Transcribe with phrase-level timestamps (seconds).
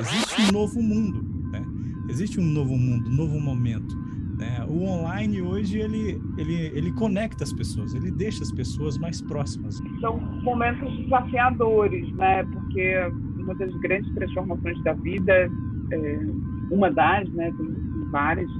[0.00, 1.64] existe um novo mundo, né?
[2.08, 3.96] Existe um novo mundo, um novo momento.
[4.38, 4.64] Né?
[4.68, 9.78] O online hoje ele, ele, ele conecta as pessoas, ele deixa as pessoas mais próximas.
[10.00, 12.42] São momentos desafiadores, né?
[12.44, 15.32] Porque uma das grandes transformações da vida,
[15.92, 16.18] é,
[16.70, 17.52] uma das, né?
[17.56, 18.50] Tem, várias,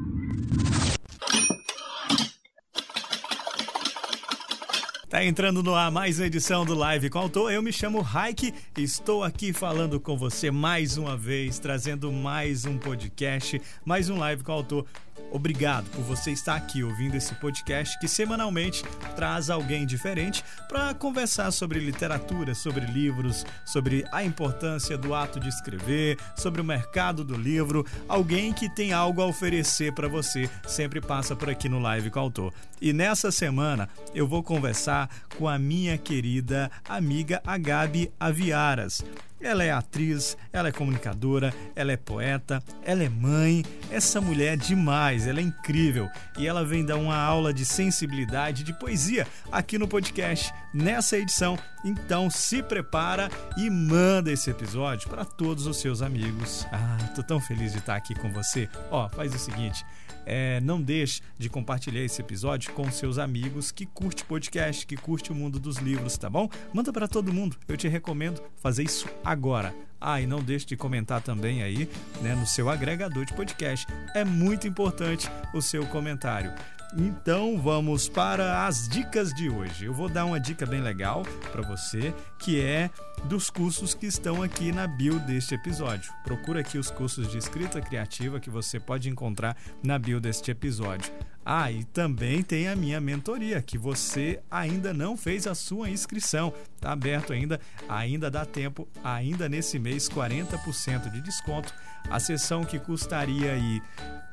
[5.11, 7.51] Tá entrando no ar mais uma edição do Live com Autor.
[7.51, 12.79] Eu me chamo Raik estou aqui falando com você mais uma vez, trazendo mais um
[12.79, 14.87] podcast, mais um Live com Autor
[15.31, 18.83] Obrigado por você estar aqui ouvindo esse podcast que semanalmente
[19.15, 25.49] traz alguém diferente para conversar sobre literatura, sobre livros, sobre a importância do ato de
[25.49, 27.87] escrever, sobre o mercado do livro.
[28.09, 32.19] Alguém que tem algo a oferecer para você sempre passa por aqui no Live com
[32.19, 32.53] o Autor.
[32.81, 39.03] E nessa semana eu vou conversar com a minha querida amiga Agabi Aviaras.
[39.41, 43.65] Ela é atriz, ela é comunicadora, ela é poeta, ela é mãe.
[43.91, 48.63] Essa mulher é demais, ela é incrível e ela vem dar uma aula de sensibilidade,
[48.63, 51.59] de poesia aqui no podcast nessa edição.
[51.85, 56.67] Então se prepara e manda esse episódio para todos os seus amigos.
[56.71, 58.69] Ah, tô tão feliz de estar aqui com você.
[58.91, 59.85] Ó, faz o seguinte,
[60.33, 65.33] é, não deixe de compartilhar esse episódio com seus amigos que curte podcast, que curte
[65.33, 66.49] o mundo dos livros, tá bom?
[66.73, 67.57] Manda para todo mundo.
[67.67, 69.75] Eu te recomendo fazer isso agora.
[70.01, 71.89] Ah, e não deixe de comentar também aí,
[72.23, 73.89] né, no seu agregador de podcast.
[74.15, 76.55] É muito importante o seu comentário.
[76.97, 79.85] Então vamos para as dicas de hoje.
[79.85, 82.91] Eu vou dar uma dica bem legal para você, que é
[83.25, 86.13] dos cursos que estão aqui na bio deste episódio.
[86.25, 91.13] Procura aqui os cursos de escrita criativa que você pode encontrar na bio deste episódio.
[91.45, 96.53] Ah, e também tem a minha mentoria, que você ainda não fez a sua inscrição.
[96.75, 101.73] Está aberto ainda, ainda dá tempo, ainda nesse mês 40% de desconto.
[102.09, 103.83] A sessão que custaria aí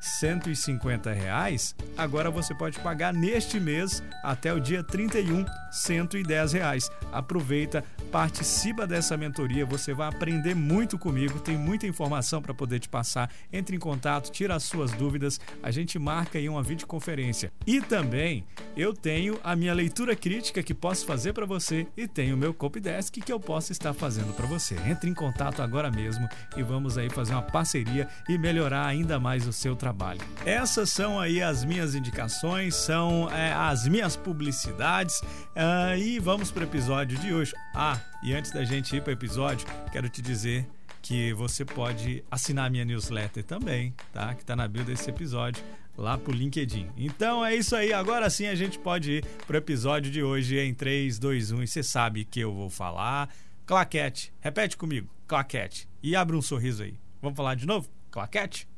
[0.00, 6.90] 150 reais, agora você pode pagar neste mês até o dia 31, 110 reais.
[7.12, 12.88] Aproveita, participa dessa mentoria, você vai aprender muito comigo, tem muita informação para poder te
[12.88, 13.30] passar.
[13.52, 17.52] Entre em contato, tira as suas dúvidas, a gente marca aí uma videoconferência.
[17.66, 18.44] E também
[18.76, 22.54] eu tenho a minha leitura crítica que posso fazer para você e tenho o meu
[22.54, 24.76] Copydesk que eu posso estar fazendo para você.
[24.86, 29.44] Entre em contato agora mesmo e vamos aí fazer uma parceria e melhorar ainda mais
[29.46, 30.20] o seu trabalho.
[30.46, 36.60] Essas são aí as minhas indicações, são é, as minhas publicidades uh, e vamos para
[36.60, 37.52] o episódio de hoje.
[37.74, 40.68] Ah, e antes da gente ir para o episódio, quero te dizer
[41.02, 44.34] que você pode assinar minha newsletter também, tá?
[44.34, 45.62] Que está na bio desse episódio
[45.96, 46.90] lá pro LinkedIn.
[46.96, 50.72] Então é isso aí, agora sim a gente pode ir pro episódio de hoje em
[50.72, 53.28] 3, 2, 1 e você sabe que eu vou falar.
[53.66, 55.88] Claquete, repete comigo, claquete.
[56.00, 56.94] E abre um sorriso aí.
[57.20, 57.88] Vamos falar de novo?
[58.10, 58.68] Claquete?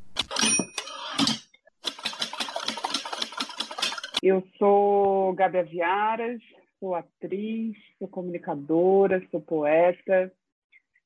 [4.23, 6.41] Eu sou Gabi Aviaras,
[6.79, 10.33] sou atriz, sou comunicadora, sou poeta,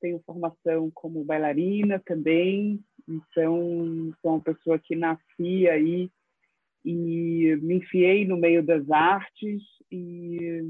[0.00, 6.10] tenho formação como bailarina também, então sou uma pessoa que nasci aí
[6.84, 10.62] e me enfiei no meio das artes e,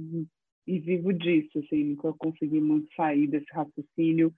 [0.66, 4.32] e vivo disso, assim, nunca consegui muito sair desse raciocínio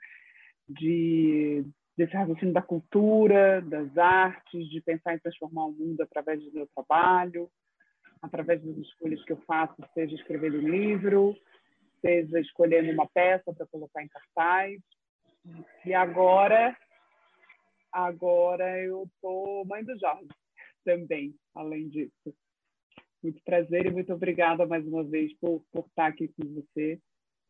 [0.69, 1.65] de
[1.97, 6.67] desse raciocínio da cultura, das artes, de pensar em transformar o mundo através do meu
[6.75, 7.51] trabalho
[8.23, 11.37] através das escolhas que eu faço, seja escrevendo um livro,
[12.01, 14.81] seja escolhendo uma peça para colocar em cartaz.
[15.85, 16.77] E agora,
[17.93, 20.29] agora eu sou mãe do Jorge
[20.85, 22.35] também, além disso.
[23.23, 27.01] Muito prazer e muito obrigada mais uma vez por, por estar aqui com você,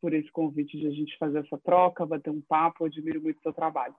[0.01, 2.85] por esse convite de a gente fazer essa troca, bater um papo.
[2.85, 3.95] Admiro muito o seu trabalho.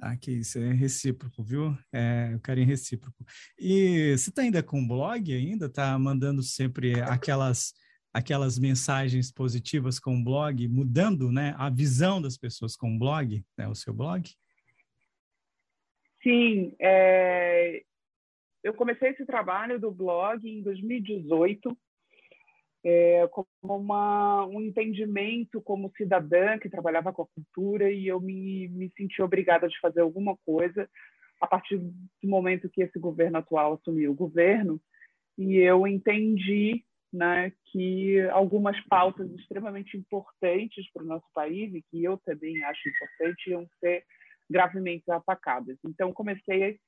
[0.00, 1.76] Ah, que isso, é recíproco, viu?
[1.92, 3.24] É o carinho recíproco.
[3.58, 5.66] E você está ainda com blog ainda?
[5.66, 7.72] Está mandando sempre aquelas
[8.12, 13.44] aquelas mensagens positivas com o blog, mudando né, a visão das pessoas com o blog,
[13.56, 14.28] né, o seu blog?
[16.22, 17.82] Sim, é...
[18.62, 21.76] eu comecei esse trabalho do blog em 2018,
[22.84, 28.68] é, como uma, um entendimento como cidadã que trabalhava com a cultura e eu me,
[28.68, 30.88] me senti obrigada de fazer alguma coisa
[31.40, 34.80] a partir do momento que esse governo atual assumiu o governo
[35.36, 42.04] e eu entendi né, que algumas pautas extremamente importantes para o nosso país e que
[42.04, 44.04] eu também acho importante iam ser
[44.50, 45.76] gravemente atacadas.
[45.84, 46.78] Então comecei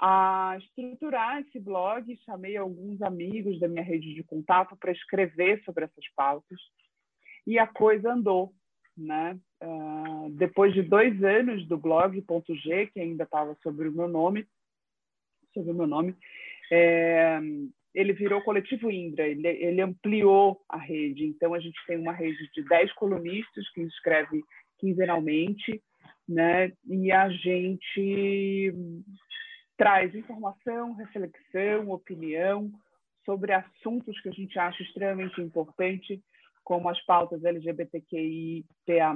[0.00, 5.84] a estruturar esse blog, chamei alguns amigos da minha rede de contato para escrever sobre
[5.84, 6.58] essas pautas
[7.46, 8.52] e a coisa andou.
[8.96, 9.38] né?
[9.62, 14.08] Uh, depois de dois anos do blog ponto G, que ainda estava sobre o meu
[14.08, 14.46] nome,
[15.52, 16.16] sobre o meu nome,
[16.70, 17.40] é,
[17.94, 21.24] ele virou coletivo Indra, ele, ele, ampliou a rede.
[21.24, 24.42] Então, a gente tem uma rede de 10 colunistas que escreve
[24.78, 25.82] quinzenalmente,
[26.28, 26.72] né?
[26.86, 28.74] e a gente
[29.76, 32.70] traz informação, reflexão, opinião
[33.24, 36.22] sobre assuntos que a gente acha extremamente importante,
[36.62, 39.14] como as pautas LGBTQI, PA+,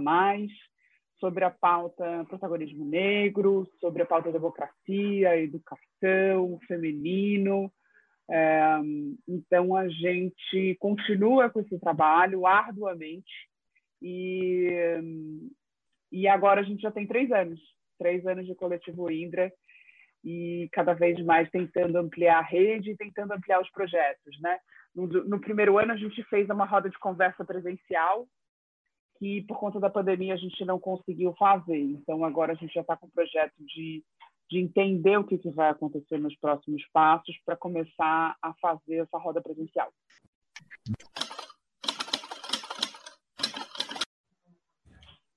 [1.19, 7.71] sobre a pauta protagonismo negro, sobre a pauta democracia, educação, feminino,
[8.31, 8.79] é,
[9.27, 13.49] então, a gente continua com esse trabalho arduamente
[14.03, 14.69] e,
[16.13, 17.59] e agora a gente já tem três anos,
[17.99, 19.51] três anos de coletivo Indra
[20.25, 24.59] e cada vez mais tentando ampliar a rede e tentando ampliar os projetos, né?
[24.95, 28.27] No, no primeiro ano a gente fez uma roda de conversa presencial
[29.19, 31.79] que por conta da pandemia a gente não conseguiu fazer.
[31.79, 34.05] Então agora a gente já está com o projeto de
[34.51, 39.19] de entender o que, que vai acontecer nos próximos passos para começar a fazer essa
[39.19, 39.93] roda presencial.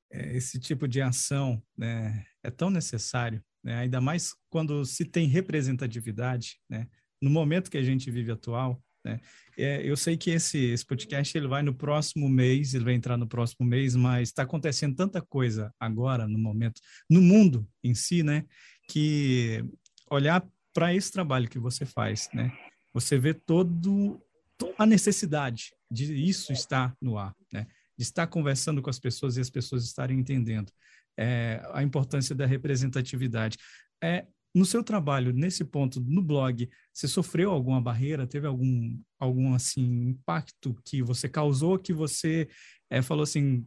[0.10, 5.28] É, esse tipo de ação né, é tão necessário, né, ainda mais quando se tem
[5.28, 6.88] representatividade, né,
[7.22, 8.82] no momento que a gente vive atual.
[9.04, 9.20] Né,
[9.58, 13.18] é, eu sei que esse, esse podcast ele vai no próximo mês, ele vai entrar
[13.18, 18.24] no próximo mês, mas está acontecendo tanta coisa agora, no momento, no mundo em si,
[18.24, 18.46] né,
[18.88, 19.64] que
[20.10, 22.52] olhar para esse trabalho que você faz, né?
[22.94, 24.22] Você vê todo
[24.58, 27.68] toda a necessidade de isso estar no ar, né?
[27.98, 30.72] De estar conversando com as pessoas e as pessoas estarem entendendo
[31.22, 33.58] é, a importância da representatividade.
[34.04, 38.28] É, no seu trabalho, nesse ponto, no blog, você sofreu alguma barreira?
[38.28, 42.50] Teve algum, algum assim, impacto que você causou que você
[42.90, 43.66] é, falou assim,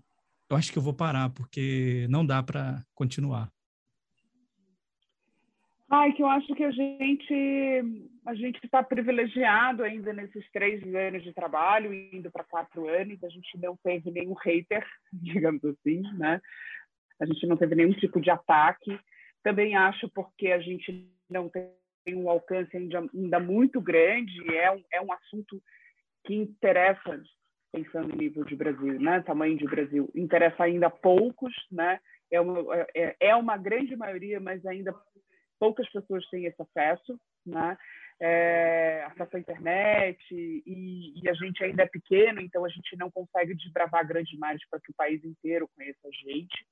[0.51, 3.49] eu acho que eu vou parar porque não dá para continuar?
[5.89, 11.23] Ai, que eu acho que a gente a gente está privilegiado ainda nesses três anos
[11.23, 16.41] de trabalho, indo para quatro anos, a gente não teve nenhum hater, digamos assim, né?
[17.25, 18.99] A gente não teve nenhum tipo de ataque.
[19.43, 21.71] Também acho porque a gente não tem
[22.15, 25.63] um alcance ainda, ainda muito grande, é um, é um assunto
[26.25, 27.23] que interessa,
[27.73, 29.21] pensando em nível de Brasil, né?
[29.23, 31.99] Tamanho de Brasil, interessa ainda poucos, né?
[32.31, 34.95] É uma, é, é uma grande maioria, mas ainda
[35.59, 37.77] poucas pessoas têm esse acesso, né?
[38.21, 43.11] É, acesso à internet e, e, a gente ainda é pequeno, então a gente não
[43.11, 46.65] consegue desbravar grandes mares para que o país inteiro conheça a gente.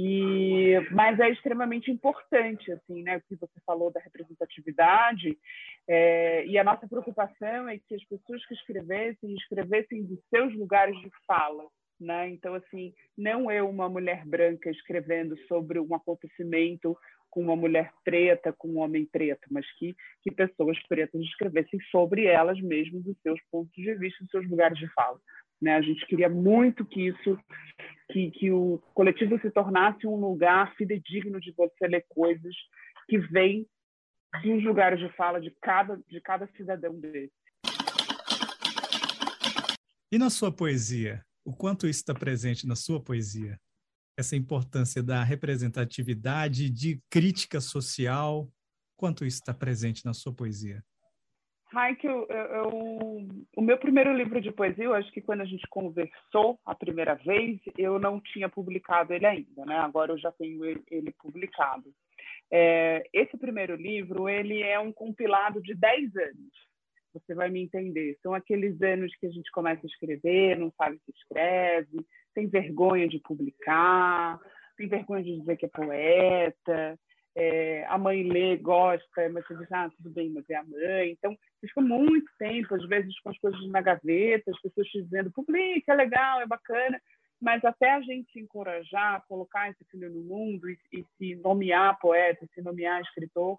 [0.00, 3.16] E, mas é extremamente importante, assim, né?
[3.16, 5.36] O que você falou da representatividade
[5.88, 10.96] é, e a nossa preocupação é que as pessoas que escrevessem escrevessem dos seus lugares
[11.00, 11.64] de fala,
[11.98, 12.28] né?
[12.28, 16.96] Então, assim, não eu, uma mulher branca, escrevendo sobre um acontecimento
[17.28, 22.24] com uma mulher preta, com um homem preto, mas que, que pessoas pretas escrevessem sobre
[22.24, 25.18] elas mesmas, os seus pontos de vista, os seus lugares de fala.
[25.60, 25.74] Né?
[25.74, 27.38] A gente queria muito que isso,
[28.10, 32.54] que, que o coletivo se tornasse um lugar fidedigno de você ler coisas
[33.08, 33.66] que vêm
[34.42, 37.32] dos lugares de fala de cada, de cada cidadão desse.
[40.12, 41.22] E na sua poesia?
[41.44, 43.58] O quanto isso está presente na sua poesia?
[44.18, 48.50] essa importância da representatividade, de crítica social?
[48.96, 50.84] Quanto isso está presente na sua poesia?
[51.70, 55.66] Raik, eu, eu, o meu primeiro livro de poesia, eu acho que quando a gente
[55.68, 59.76] conversou a primeira vez, eu não tinha publicado ele ainda, né?
[59.76, 61.92] Agora eu já tenho ele, ele publicado.
[62.50, 66.68] É, esse primeiro livro, ele é um compilado de 10 anos.
[67.12, 68.16] Você vai me entender.
[68.22, 71.98] São aqueles anos que a gente começa a escrever, não sabe se escreve,
[72.34, 74.40] tem vergonha de publicar,
[74.76, 76.98] tem vergonha de dizer que é poeta,
[77.40, 81.12] é, a mãe lê, gosta, mas você diz, ah, tudo bem, mas é a mãe.
[81.12, 85.30] Então, fica muito tempo, às vezes, com as coisas na gaveta, as pessoas te dizendo,
[85.30, 87.00] publica, é legal, é bacana,
[87.40, 91.96] mas até a gente se encorajar, colocar esse filho no mundo e, e se nomear
[92.00, 93.56] poeta, se nomear escritor,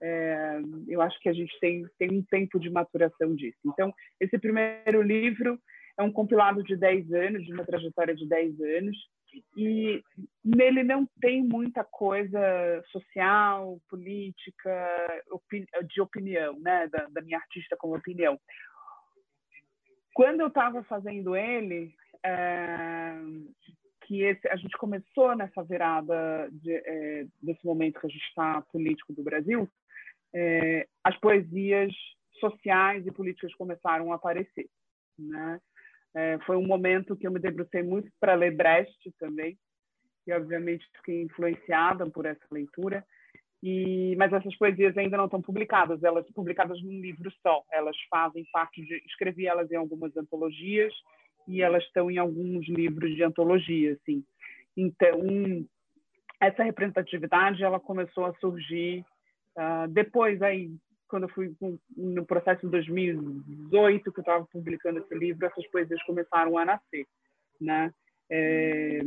[0.00, 0.58] é,
[0.88, 3.58] eu acho que a gente tem, tem um tempo de maturação disso.
[3.66, 5.60] Então, esse primeiro livro
[5.98, 8.96] é um compilado de 10 anos, de uma trajetória de 10 anos,
[9.56, 10.02] e
[10.44, 12.40] nele não tem muita coisa
[12.90, 18.38] social, política, opini de opinião, né, da, da, minha artista como opinião.
[20.14, 21.94] Quando eu estava fazendo ele,
[22.24, 23.14] é,
[24.02, 28.60] que esse, a gente começou nessa virada de, é, desse momento que a gente está
[28.62, 29.68] político do Brasil,
[30.34, 31.92] é, as poesias
[32.40, 34.68] sociais e políticas começaram a aparecer,
[35.18, 35.60] né?
[36.14, 39.56] É, foi um momento que eu me debrucei muito para ler Brecht também,
[40.26, 43.04] e obviamente fiquei influenciada por essa leitura.
[43.62, 47.62] E, mas essas poesias ainda não estão publicadas, elas publicadas num livro só.
[47.70, 49.02] Elas fazem parte de.
[49.06, 50.92] Escrevi elas em algumas antologias
[51.46, 54.24] e elas estão em alguns livros de antologia, assim.
[54.76, 55.20] Então,
[56.40, 59.04] essa representatividade ela começou a surgir
[59.58, 60.70] uh, depois aí
[61.10, 61.54] quando eu fui
[61.96, 67.06] no processo de 2018 que eu estava publicando esse livro essas poesias começaram a nascer
[67.60, 67.92] né
[68.30, 69.00] é,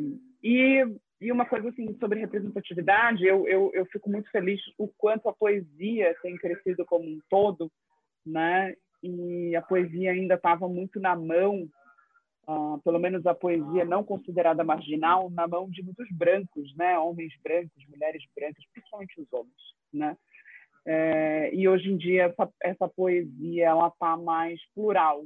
[0.43, 0.85] e,
[1.21, 5.33] e uma coisa assim sobre representatividade eu, eu, eu fico muito feliz o quanto a
[5.33, 7.71] poesia tem crescido como um todo
[8.25, 11.69] né e a poesia ainda estava muito na mão
[12.47, 16.97] uh, pelo menos a poesia não considerada marginal, na mão de muitos brancos, né?
[16.97, 19.53] homens brancos, mulheres brancas, principalmente os homens.
[19.93, 20.17] Né?
[20.85, 25.25] É, e hoje em dia essa, essa poesia ela está mais plural.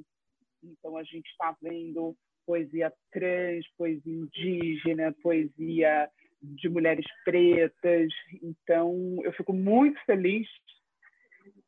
[0.64, 6.10] Então a gente está vendo poesia trans, poesia indígena, poesia
[6.42, 8.10] de mulheres pretas.
[8.42, 10.48] Então eu fico muito feliz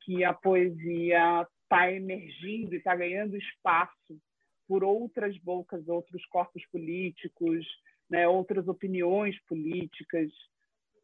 [0.01, 4.19] que a poesia está emergindo e está ganhando espaço
[4.67, 7.65] por outras bocas, outros corpos políticos,
[8.09, 10.31] né, outras opiniões políticas.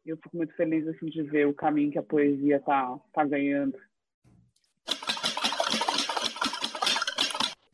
[0.06, 3.76] Eu fico muito feliz assim de ver o caminho que a poesia está tá ganhando.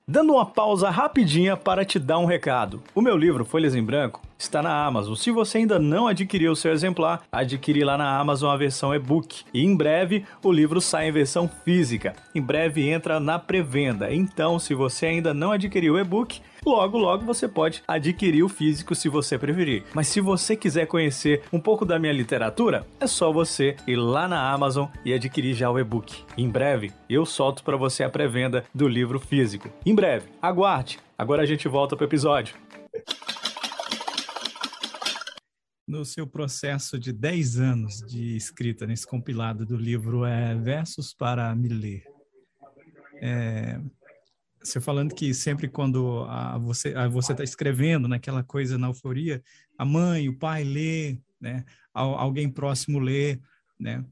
[0.09, 2.83] Dando uma pausa rapidinha para te dar um recado.
[2.95, 5.15] O meu livro Folhas em Branco está na Amazon.
[5.15, 9.45] Se você ainda não adquiriu o seu exemplar, adquire lá na Amazon a versão e-book.
[9.53, 12.15] E em breve o livro sai em versão física.
[12.35, 14.13] Em breve entra na pré-venda.
[14.13, 18.95] Então, se você ainda não adquiriu o e-book, Logo, logo você pode adquirir o físico
[18.95, 19.83] se você preferir.
[19.93, 24.29] Mas se você quiser conhecer um pouco da minha literatura, é só você ir lá
[24.29, 26.23] na Amazon e adquirir já o e-book.
[26.39, 29.69] Em breve, eu solto para você a pré-venda do livro físico.
[29.85, 31.01] Em breve, aguarde.
[31.19, 32.55] Agora a gente volta para o episódio.
[35.87, 41.55] No seu processo de 10 anos de escrita nesse compilado do livro é Versos para
[41.55, 42.05] Me Ler,
[43.21, 43.81] é,
[44.62, 49.43] você falando que sempre quando a, você você está escrevendo naquela coisa na euforia,
[49.79, 51.65] a mãe, o pai lê, né?
[51.93, 53.39] alguém próximo lê,
[53.79, 54.05] né?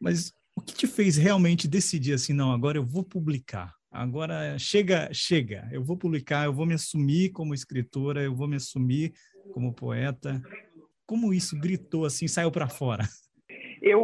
[0.00, 3.74] Mas o que te fez realmente decidir assim, não, agora eu vou publicar?
[3.90, 8.56] Agora chega, chega, eu vou publicar, eu vou me assumir como escritora, eu vou me
[8.56, 9.12] assumir
[9.52, 10.42] como poeta.
[11.06, 13.04] Como isso gritou assim, saiu para fora?
[13.80, 14.02] Eu,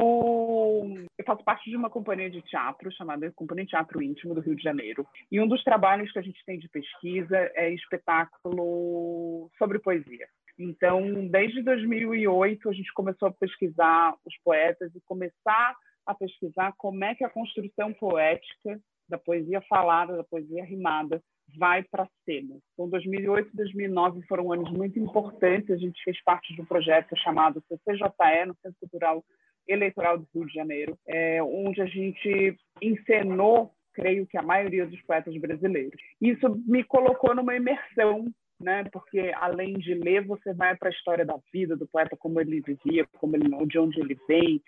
[1.19, 4.55] eu faço parte de uma companhia de teatro chamada Companhia de Teatro Íntimo do Rio
[4.55, 5.05] de Janeiro.
[5.31, 10.29] E um dos trabalhos que a gente tem de pesquisa é espetáculo sobre poesia.
[10.59, 15.75] Então, desde 2008, a gente começou a pesquisar os poetas e começar
[16.07, 21.23] a pesquisar como é que a construção poética da poesia falada, da poesia rimada,
[21.57, 22.57] vai para a cena.
[22.73, 25.71] Então, 2008 e 2009 foram anos muito importantes.
[25.71, 29.25] A gente fez parte de um projeto chamado CCJE, no Centro Cultural
[29.69, 35.01] Eleitoral do Rio de Janeiro, é, onde a gente encenou, creio que a maioria dos
[35.03, 36.01] poetas brasileiros.
[36.21, 38.25] Isso me colocou numa imersão
[38.63, 38.85] né?
[38.93, 42.61] Porque além de ler, você vai para a história da vida do poeta, como ele
[42.61, 44.63] vivia, como ele, de onde ele vem,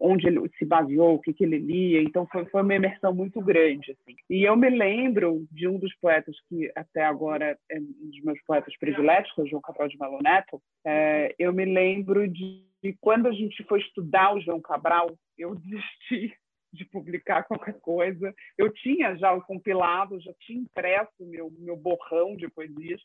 [0.00, 2.02] onde ele se baseou, o que, que ele lia.
[2.02, 3.92] Então foi, foi uma imersão muito grande.
[3.92, 4.16] Assim.
[4.28, 8.40] E eu me lembro de um dos poetas que até agora é um dos meus
[8.46, 10.60] poetas prediletos, que é o João Cabral de Melo Neto.
[10.84, 15.54] É, eu me lembro de, de quando a gente foi estudar o João Cabral, eu
[15.54, 16.34] desisti
[16.76, 18.34] de publicar qualquer coisa.
[18.56, 23.00] Eu tinha já o compilado, já tinha impresso meu meu borrão de poesias.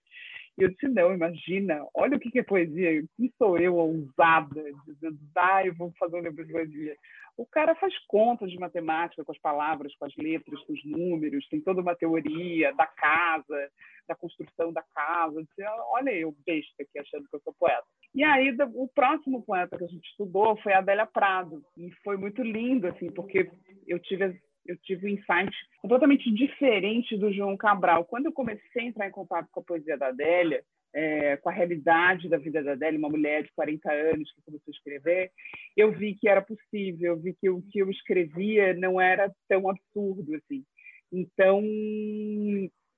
[0.57, 3.03] E eu disse, não, imagina, olha o que é poesia.
[3.15, 6.95] Quem sou eu, ousada, dizendo, ah, eu vou fazer um livro de poesia.
[7.37, 11.47] O cara faz contas de matemática com as palavras, com as letras, com os números,
[11.47, 13.71] tem toda uma teoria da casa,
[14.07, 15.41] da construção da casa.
[15.41, 17.87] Disse, olha eu, besta aqui, achando que eu sou poeta.
[18.13, 21.63] E aí, o próximo poeta que a gente estudou foi Adélia Prado.
[21.77, 23.49] E foi muito lindo, assim, porque
[23.87, 25.51] eu tive eu tive um insight
[25.81, 28.05] completamente diferente do João Cabral.
[28.05, 30.63] Quando eu comecei a entrar em contato com a poesia da Adélia,
[30.93, 34.71] é, com a realidade da vida da Adélia, uma mulher de 40 anos que começou
[34.71, 35.31] a escrever,
[35.75, 39.69] eu vi que era possível, eu vi que o que eu escrevia não era tão
[39.69, 40.63] absurdo assim.
[41.11, 41.61] Então,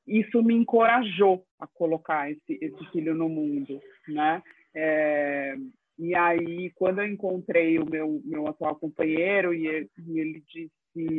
[0.05, 4.43] isso me encorajou a colocar esse, esse filho no mundo, né?
[4.75, 5.56] É,
[5.98, 10.72] e aí, quando eu encontrei o meu, meu atual companheiro e ele, e ele disse,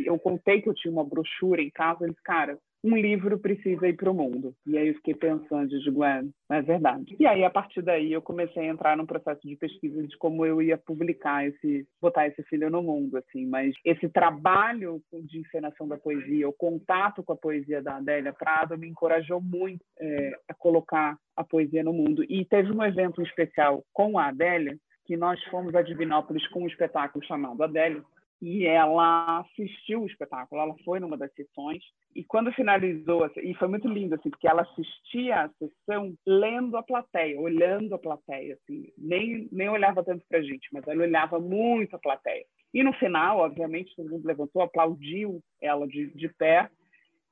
[0.06, 3.88] eu contei que eu tinha uma brochura em casa, ele disse, cara, um livro precisa
[3.88, 4.54] ir para o mundo.
[4.66, 7.16] E aí eu fiquei pensando, digo, é, é verdade.
[7.18, 10.44] E aí, a partir daí, eu comecei a entrar num processo de pesquisa de como
[10.44, 13.46] eu ia publicar esse, botar esse filho no mundo, assim.
[13.46, 18.76] Mas esse trabalho de encenação da poesia, o contato com a poesia da Adélia Prado
[18.76, 22.22] me encorajou muito é, a colocar a poesia no mundo.
[22.28, 24.76] E teve um evento especial com a Adélia,
[25.06, 28.02] que nós fomos a Divinópolis com um espetáculo chamado Adélia,
[28.44, 31.82] e ela assistiu o espetáculo, ela foi numa das sessões
[32.14, 36.76] e quando finalizou, assim, e foi muito lindo assim, porque ela assistia a sessão lendo
[36.76, 41.02] a plateia, olhando a plateia, assim, nem nem olhava tanto para a gente, mas ela
[41.02, 42.44] olhava muito a plateia.
[42.74, 46.68] E no final, obviamente, todo mundo levantou, aplaudiu ela de, de pé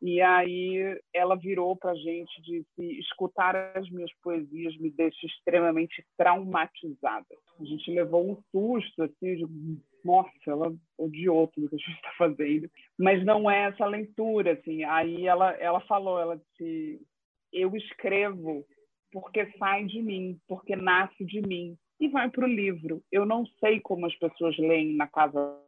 [0.02, 5.26] e aí ela virou para a gente e disse: escutar as minhas poesias me deixa
[5.26, 7.36] extremamente traumatizada.
[7.60, 9.46] A gente levou um susto, assim, de,
[10.04, 12.70] nossa, ela odiou tudo que a gente está fazendo.
[12.98, 14.84] Mas não é essa leitura, assim.
[14.84, 17.00] Aí ela, ela falou, ela disse:
[17.52, 18.64] eu escrevo
[19.10, 23.02] porque sai de mim, porque nasce de mim e vai para o livro.
[23.12, 25.58] Eu não sei como as pessoas leem na casa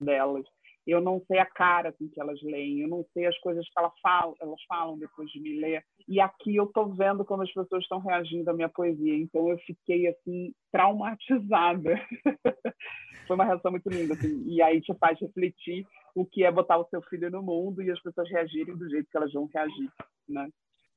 [0.00, 0.44] delas
[0.86, 3.78] eu não sei a cara com que elas leem, eu não sei as coisas que
[3.78, 5.84] elas falam, elas falam depois de me ler.
[6.10, 9.56] E aqui eu estou vendo como as pessoas estão reagindo à minha poesia, então eu
[9.58, 11.94] fiquei assim traumatizada.
[13.28, 14.42] Foi uma reação muito linda, assim.
[14.44, 17.92] e aí te faz refletir o que é botar o seu filho no mundo e
[17.92, 19.88] as pessoas reagirem do jeito que elas vão reagir,
[20.28, 20.48] né?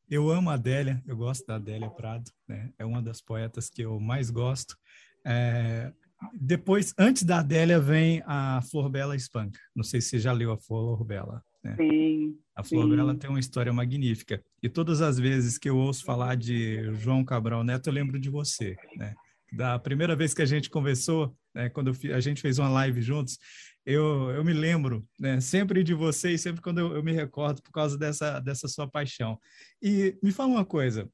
[0.10, 2.74] Eu amo a Adélia, eu gosto da Adélia Prado, né?
[2.80, 4.76] É uma das poetas que eu mais gosto.
[5.24, 5.94] É,
[6.34, 9.60] depois, antes da Adélia, vem a Flor Bela Espanca.
[9.76, 11.44] Não sei se você já leu a Flor Bela.
[11.64, 11.76] Né?
[11.76, 12.40] Sim.
[12.56, 12.96] A Flor sim.
[12.96, 14.44] Bela tem uma história magnífica.
[14.64, 18.30] E todas as vezes que eu ouço falar de João Cabral Neto, eu lembro de
[18.30, 18.78] você.
[18.96, 19.14] Né?
[19.52, 23.38] Da primeira vez que a gente conversou, né, quando a gente fez uma live juntos,
[23.86, 27.62] eu, eu me lembro né, sempre de você e sempre quando eu, eu, me recordo
[27.62, 29.38] por causa dessa, dessa sua paixão.
[29.82, 31.12] E me fala uma coisa: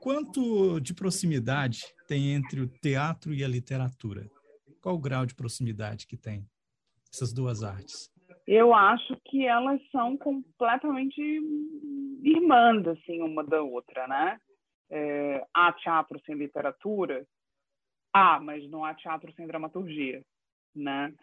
[0.00, 4.26] quanto de proximidade tem entre o teatro e a literatura?
[4.80, 6.48] Qual o grau de proximidade que tem
[7.12, 8.10] essas duas artes?
[8.52, 11.22] Eu acho que elas são completamente
[12.20, 14.40] irmãs, assim, uma da outra, né?
[14.90, 17.24] É, há teatro sem literatura?
[18.12, 20.20] Há, mas não há teatro sem dramaturgia,
[20.74, 21.14] né?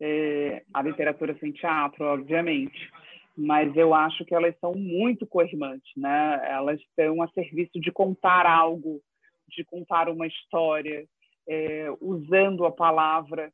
[0.00, 2.90] É, há literatura sem teatro, obviamente,
[3.38, 6.40] mas eu acho que elas são muito coirmantes, né?
[6.50, 9.00] Elas estão a serviço de contar algo
[9.46, 11.06] de contar uma história
[11.48, 13.52] é, usando a palavra,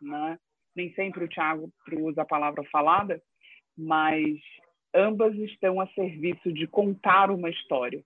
[0.00, 0.38] né?
[0.74, 3.20] Nem sempre o Tiago usa a palavra falada,
[3.76, 4.38] mas
[4.94, 8.02] ambas estão a serviço de contar uma história,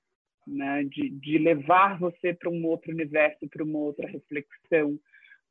[0.47, 0.85] né?
[0.85, 4.99] De, de levar você para um outro universo, para uma outra reflexão,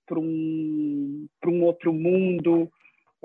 [0.05, 2.71] para um um outro mundo.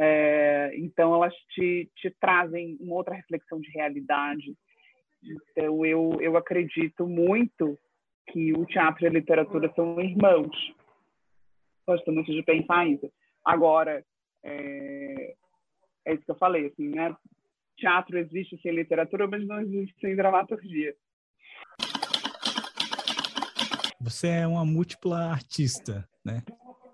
[0.01, 4.55] É, então elas te, te trazem uma outra reflexão de realidade.
[5.23, 7.79] Então eu eu acredito muito
[8.31, 10.75] que o teatro e a literatura são irmãos.
[11.87, 13.11] Gosto muito de pensar isso.
[13.49, 14.05] Agora,
[14.45, 15.35] é,
[16.05, 17.17] é isso que eu falei, assim, né?
[17.79, 20.95] Teatro existe sem literatura, mas não existe sem dramaturgia.
[24.03, 26.43] Você é uma múltipla artista, né?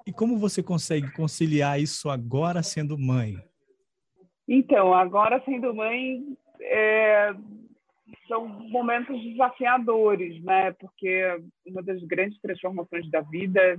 [0.06, 3.34] E como você consegue conciliar isso agora sendo mãe?
[4.46, 6.24] Então, agora sendo mãe,
[6.60, 7.34] é,
[8.28, 10.70] são momentos desafiadores, né?
[10.74, 11.36] Porque
[11.66, 13.76] uma das grandes transformações da vida,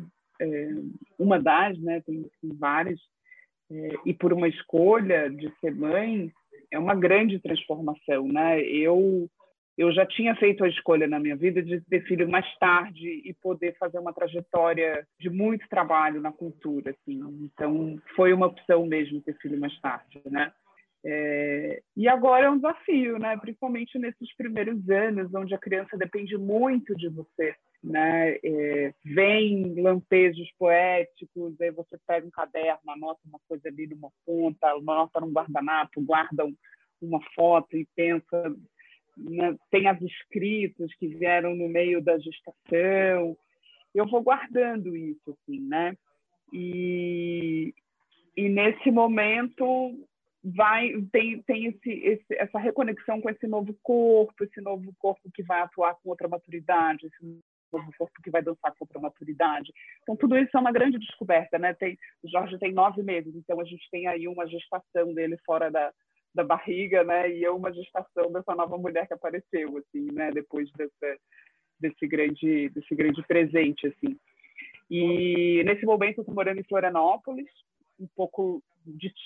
[1.18, 2.02] uma das, né?
[2.02, 3.00] Tem várias,
[3.72, 6.32] é, e por uma escolha de ser mãe,
[6.72, 8.62] é uma grande transformação, né?
[8.62, 9.30] Eu
[9.78, 13.34] eu já tinha feito a escolha na minha vida de ter filho mais tarde e
[13.34, 17.20] poder fazer uma trajetória de muito trabalho na cultura, assim.
[17.42, 20.54] Então foi uma opção mesmo ter filho mais tarde, né?
[21.08, 23.38] É, e agora é um desafio, né?
[23.38, 27.54] principalmente nesses primeiros anos, onde a criança depende muito de você.
[27.86, 28.40] Né?
[28.44, 34.72] É, vem lampejos poéticos, aí você pega um caderno, anota uma coisa ali numa ponta,
[34.72, 36.56] anota num guardanapo, guarda um,
[37.00, 38.56] uma foto e pensa.
[39.16, 39.56] Né?
[39.70, 43.38] Tem as escritas que vieram no meio da gestação.
[43.94, 45.96] Eu vou guardando isso, assim, né?
[46.52, 47.72] E,
[48.36, 49.96] e nesse momento
[50.44, 55.44] vai tem, tem esse, esse, essa reconexão com esse novo corpo, esse novo corpo que
[55.44, 57.40] vai atuar com outra maturidade, esse
[57.72, 59.72] novo corpo que vai dançar com outra maturidade.
[60.02, 61.74] Então, tudo isso é uma grande descoberta, né?
[61.74, 65.70] Tem, o Jorge tem nove meses, então a gente tem aí uma gestação dele fora
[65.70, 65.92] da,
[66.34, 67.32] da barriga, né?
[67.32, 70.32] E é uma gestação dessa nova mulher que apareceu, assim, né?
[70.32, 70.70] Depois
[71.80, 74.18] desse grande, desse grande presente, assim.
[74.90, 77.50] E nesse momento eu estou morando em Florianópolis,
[78.00, 78.62] um pouco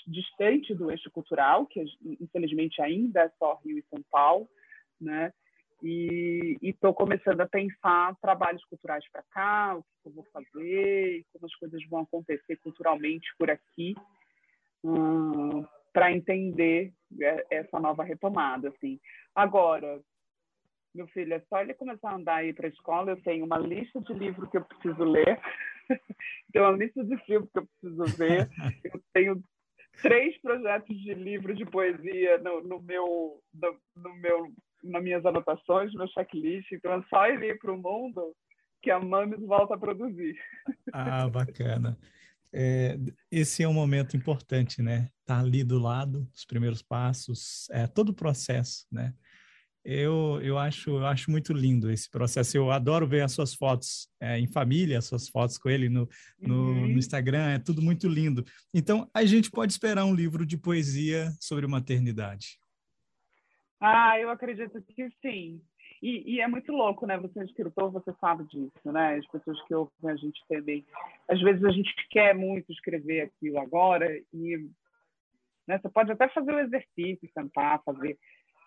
[0.06, 1.84] distante do eixo cultural, que
[2.20, 4.48] infelizmente ainda é só Rio e São Paulo,
[5.00, 5.32] né?
[5.82, 11.46] E estou começando a pensar trabalhos culturais para cá, o que eu vou fazer, como
[11.46, 13.94] as coisas vão acontecer culturalmente por aqui,
[14.84, 18.68] hum, para entender é, essa nova retomada.
[18.68, 19.00] Assim.
[19.34, 20.00] Agora,
[20.94, 23.58] meu filho, é só ele começar a andar aí para a escola, eu tenho uma
[23.58, 25.40] lista de livros que eu preciso ler,
[26.52, 28.48] tenho uma lista de filmes que eu preciso ver,
[28.84, 29.42] eu tenho
[30.02, 35.92] três projetos de livro de poesia no, no meu, no, no, meu, nas minhas anotações,
[35.92, 38.34] no meu checklist, então é só ele ir para o mundo
[38.82, 40.38] que a Mames volta a produzir.
[40.92, 41.98] Ah, bacana.
[42.52, 42.98] É,
[43.30, 45.08] esse é um momento importante, né?
[45.24, 49.14] Tá ali do lado, os primeiros passos, é todo o processo, né?
[49.82, 52.54] Eu, eu, acho, eu acho muito lindo esse processo.
[52.54, 56.06] Eu adoro ver as suas fotos é, em família, as suas fotos com ele no,
[56.38, 56.88] no, uhum.
[56.88, 58.44] no, Instagram, é tudo muito lindo.
[58.74, 62.58] Então, a gente pode esperar um livro de poesia sobre maternidade.
[63.80, 65.60] Ah, eu acredito que sim.
[66.02, 67.18] E, e, é muito louco, né?
[67.18, 69.16] Você é escritor, você sabe disso, né?
[69.16, 70.84] As pessoas que ouvem a gente também.
[71.28, 74.68] Às vezes a gente quer muito escrever aquilo agora e
[75.66, 78.18] né, você pode até fazer o exercício, sentar, fazer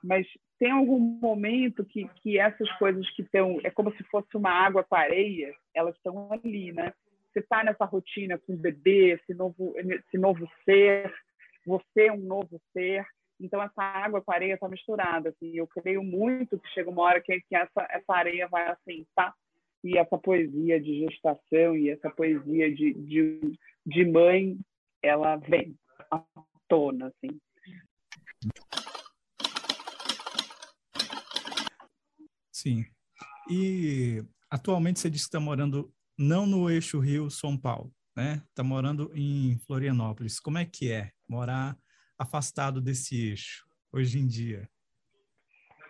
[0.04, 0.28] mas
[0.60, 4.84] tem algum momento que, que essas coisas que estão, é como se fosse uma água
[4.84, 6.94] com areia, elas estão ali, né?
[7.32, 11.12] Você está nessa rotina com o bebê, esse novo, esse novo ser,
[11.66, 13.06] você é um novo ser,
[13.40, 15.30] então essa água com a areia está misturada.
[15.30, 19.34] Assim, eu creio muito que chega uma hora que, que essa, essa areia vai assentar
[19.84, 24.58] e essa poesia de gestação e essa poesia de, de, de mãe,
[25.02, 25.76] ela vem
[26.10, 26.24] à
[26.70, 27.40] tona, assim.
[32.52, 32.86] Sim.
[33.50, 38.42] E atualmente você disse que está morando não no eixo Rio-São Paulo, né?
[38.50, 40.40] Está morando em Florianópolis.
[40.40, 41.78] Como é que é morar
[42.18, 44.68] afastado desse eixo hoje em dia?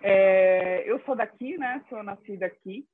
[0.02, 1.84] É, eu sou daqui, né?
[1.90, 2.86] Sou nascida aqui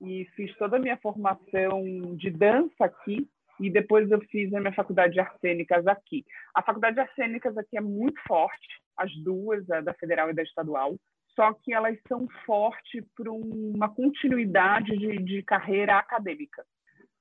[0.00, 1.82] e fiz toda a minha formação
[2.16, 3.28] de dança aqui
[3.60, 6.24] e depois eu fiz a minha faculdade de artes cênicas aqui.
[6.54, 10.34] A faculdade de artes cênicas aqui é muito forte, as duas, a da federal e
[10.34, 10.96] da estadual
[11.38, 16.66] só que elas são fortes para uma continuidade de, de carreira acadêmica.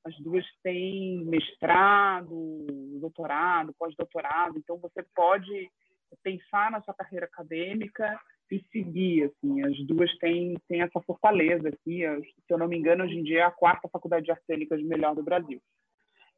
[0.08, 2.65] As duas têm mestrado,
[3.02, 5.70] doutorado, pós-doutorado, então você pode
[6.24, 8.17] pensar na sua carreira acadêmica
[8.50, 12.04] e seguir, assim, as duas têm, têm essa fortaleza aqui,
[12.46, 14.82] se eu não me engano, hoje em dia é a quarta faculdade de artes cênicas
[14.82, 15.62] melhor do Brasil.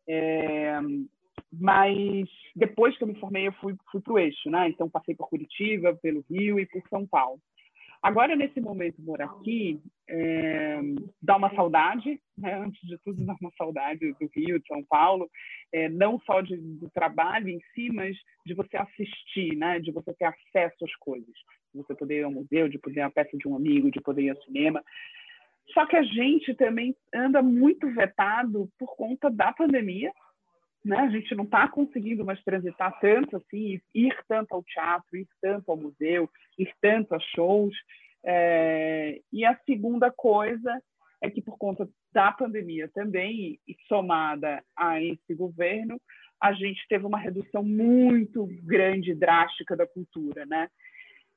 [0.07, 0.79] É,
[1.53, 4.67] mas depois que eu me formei, eu fui, fui para o eixo, né?
[4.69, 7.39] Então passei por Curitiba, pelo Rio e por São Paulo.
[8.01, 10.79] Agora, nesse momento, morar aqui, é,
[11.21, 12.55] dá uma saudade, né?
[12.55, 15.29] antes de tudo, dá uma saudade do Rio, de São Paulo,
[15.73, 19.79] é, não só de, do trabalho em si, mas de você assistir, né?
[19.79, 21.33] de você ter acesso às coisas,
[21.73, 23.99] de você poder ir ao museu, de poder ir à peça de um amigo, de
[24.01, 24.81] poder ir ao cinema.
[25.73, 30.11] Só que a gente também anda muito vetado por conta da pandemia,
[30.83, 30.97] né?
[30.97, 35.69] A gente não está conseguindo mais transitar tanto assim, ir tanto ao teatro, ir tanto
[35.69, 37.75] ao museu, ir tanto a shows.
[38.23, 39.21] É...
[39.31, 40.81] E a segunda coisa
[41.21, 45.99] é que por conta da pandemia também e somada a esse governo,
[46.41, 50.69] a gente teve uma redução muito grande, drástica da cultura, né?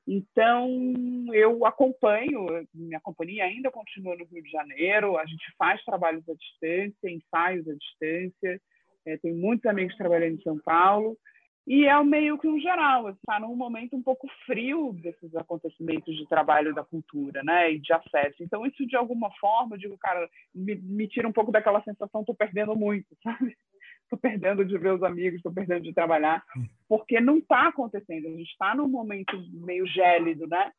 [0.07, 0.93] Então,
[1.33, 6.33] eu acompanho, minha companhia ainda continua no Rio de Janeiro, a gente faz trabalhos à
[6.33, 8.61] distância, ensaios à distância,
[9.05, 11.17] é, tem muitos amigos trabalhando em São Paulo,
[11.65, 16.27] e é meio que um geral, está num momento um pouco frio desses acontecimentos de
[16.27, 18.43] trabalho da cultura, né, e de acesso.
[18.43, 22.35] Então, isso de alguma forma, digo, cara, me, me tira um pouco daquela sensação, estou
[22.35, 23.55] perdendo muito, sabe?
[24.03, 26.43] Estou perdendo de ver os amigos, estou perdendo de trabalhar,
[26.87, 28.27] porque não está acontecendo.
[28.27, 30.71] A gente está num momento meio gélido, né,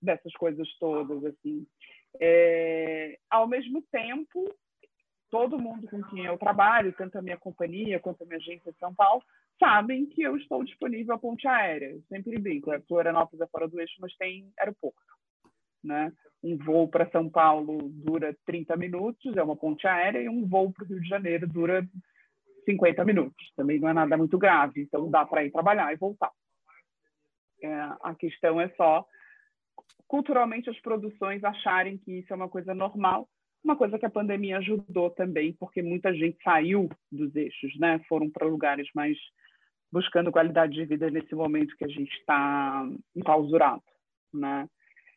[0.00, 1.66] dessas coisas todas, assim.
[2.20, 4.54] É, ao mesmo tempo,
[5.30, 8.78] todo mundo com quem eu trabalho, tanto a minha companhia quanto a minha agência de
[8.78, 9.22] São Paulo,
[9.58, 11.90] sabem que eu estou disponível à ponte aérea.
[11.90, 14.98] Eu sempre brinco, é, Florianópolis é fora do eixo, mas tem aeroporto.
[15.82, 16.12] Né?
[16.42, 20.72] Um voo para São Paulo dura 30 minutos, é uma ponte aérea, e um voo
[20.72, 21.86] para o Rio de Janeiro dura
[22.64, 23.52] 50 minutos.
[23.56, 26.32] Também não é nada muito grave, então dá para ir trabalhar e voltar.
[27.62, 29.04] É, a questão é só,
[30.06, 33.28] culturalmente, as produções acharem que isso é uma coisa normal
[33.62, 38.00] uma coisa que a pandemia ajudou também, porque muita gente saiu dos eixos, né?
[38.08, 39.16] Foram para lugares mais
[39.90, 43.82] buscando qualidade de vida nesse momento que a gente está enclausurado,
[44.32, 44.68] né?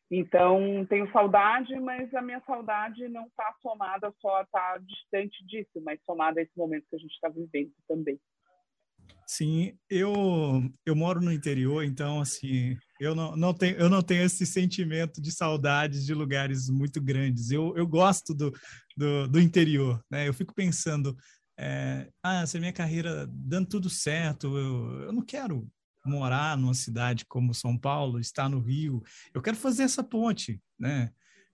[0.10, 5.46] Então, tenho saudade, mas a minha saudade não está somada só a estar tá distante
[5.46, 8.20] disso, mas somada a esse momento que a gente está vivendo também.
[9.26, 10.12] Sim, eu,
[10.86, 15.20] eu moro no interior, então, assim, eu não, não, tenho, eu não tenho esse sentimento
[15.20, 17.50] de saudades de lugares muito grandes.
[17.50, 18.54] Eu, eu gosto do,
[18.96, 20.28] do, do interior, né?
[20.28, 21.18] Eu fico pensando,
[21.58, 25.68] é, ah, se a minha carreira dando tudo certo, eu, eu não quero
[26.06, 29.02] morar numa cidade como São Paulo, estar no Rio,
[29.34, 31.10] eu quero fazer essa ponte, né?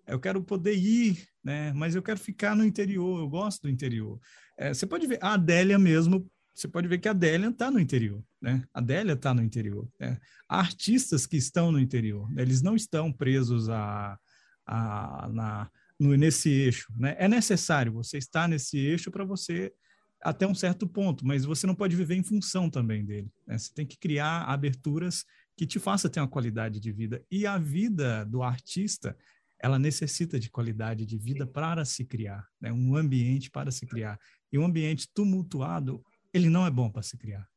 [0.05, 1.71] Eu quero poder ir, né?
[1.71, 4.19] Mas eu quero ficar no interior, eu gosto do interior.
[4.57, 7.79] É, você pode ver, a Adélia mesmo você pode ver que a Adélia está no
[7.79, 8.67] interior, né?
[8.73, 9.87] A Adélia está no interior.
[9.99, 10.17] Né?
[10.49, 12.41] Há artistas que estão no interior, né?
[12.41, 14.17] eles não estão presos a,
[14.65, 17.15] a, na, no, nesse eixo, né?
[17.19, 19.71] É necessário você estar nesse eixo para você
[20.19, 23.31] até um certo ponto, mas você não pode viver em função também dele.
[23.45, 23.55] Né?
[23.55, 25.23] Você tem que criar aberturas
[25.55, 27.23] que te façam ter uma qualidade de vida.
[27.29, 29.15] E a vida do artista,
[29.59, 32.73] ela necessita de qualidade de vida para se criar, né?
[32.73, 34.19] um ambiente para se criar.
[34.51, 36.03] E um ambiente tumultuado
[36.37, 37.47] ele não é bom para se criar.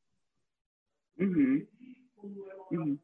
[1.18, 1.66] Uhum.
[2.72, 2.98] Uhum.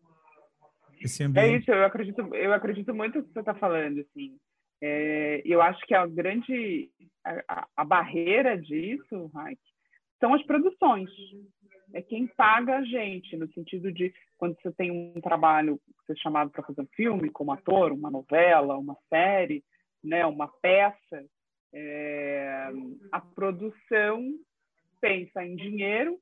[1.01, 1.39] É ambiente...
[1.39, 4.39] É isso, eu acredito, eu acredito muito no que você está falando, assim.
[4.83, 6.91] É, eu acho que a grande
[7.49, 9.61] a, a barreira disso, Raik,
[10.21, 11.11] são as produções.
[11.93, 16.17] É quem paga a gente, no sentido de quando você tem um trabalho, você é
[16.17, 19.65] chamado para fazer um filme, como ator, uma novela, uma série,
[20.03, 21.25] né, uma peça,
[21.73, 22.71] é,
[23.13, 24.23] a produção
[25.01, 26.19] pensa em dinheiro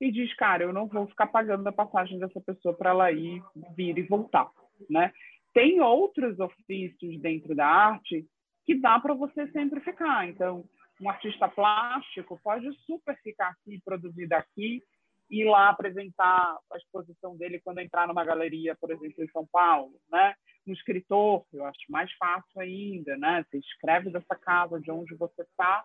[0.00, 3.42] e diz, cara, eu não vou ficar pagando a passagem dessa pessoa para ela ir,
[3.76, 4.48] vir e voltar,
[4.88, 5.12] né?
[5.52, 8.24] Tem outros ofícios dentro da arte
[8.64, 10.28] que dá para você sempre ficar.
[10.28, 10.64] Então,
[11.00, 14.82] um artista plástico pode super ficar aqui, produzir daqui,
[15.30, 19.94] ir lá apresentar a exposição dele quando entrar numa galeria, por exemplo, em São Paulo,
[20.10, 20.34] né?
[20.66, 23.44] Um escritor, eu acho mais fácil ainda, né?
[23.50, 25.84] Você escreve dessa casa de onde você está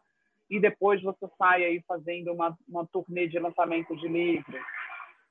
[0.49, 4.61] e depois você sai aí fazendo uma, uma turnê de lançamento de livros.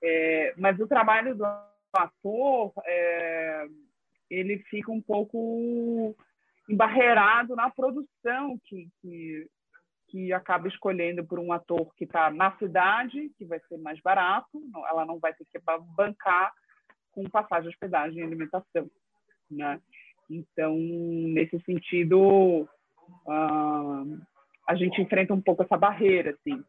[0.02, 1.44] É, mas o trabalho do
[1.92, 3.66] ator, é,
[4.30, 6.16] ele fica um pouco
[6.68, 9.46] embarreirado na produção que, que,
[10.08, 14.60] que acaba escolhendo por um ator que está na cidade, que vai ser mais barato,
[14.88, 15.60] ela não vai ter que
[15.96, 16.52] bancar
[17.12, 18.90] com passagem, hospedagem e alimentação.
[19.50, 19.80] Né?
[20.30, 22.66] Então, nesse sentido,
[23.26, 24.22] uh,
[24.68, 26.62] a gente enfrenta um pouco essa barreira, assim.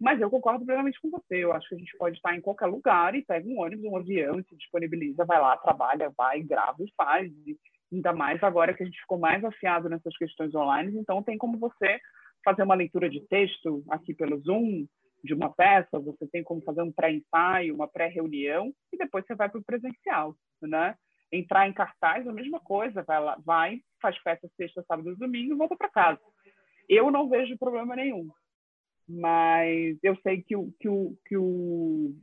[0.00, 1.36] Mas eu concordo plenamente com você.
[1.36, 3.96] Eu acho que a gente pode estar em qualquer lugar e pega um ônibus, um
[3.96, 7.32] avião, se disponibiliza, vai lá, trabalha, vai, grava e faz.
[7.46, 7.56] E
[7.92, 11.58] ainda mais agora que a gente ficou mais afiado nessas questões online, então tem como
[11.58, 12.00] você
[12.44, 14.86] fazer uma leitura de texto aqui pelo Zoom
[15.22, 19.48] de uma peça, você tem como fazer um pré-ensaio, uma pré-reunião e depois você vai
[19.48, 20.94] para o presencial, né?
[21.32, 25.54] Entrar em cartaz, a mesma coisa, vai, lá, vai faz peça sexta, sábado e domingo
[25.54, 26.20] e volta para casa.
[26.88, 28.28] Eu não vejo problema nenhum,
[29.08, 32.14] mas eu sei que o, que o, que o,